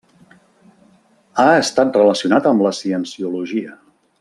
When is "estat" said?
1.57-2.01